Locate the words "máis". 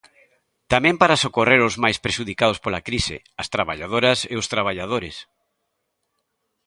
1.83-1.97